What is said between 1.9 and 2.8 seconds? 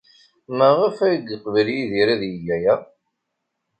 ad yeg aya?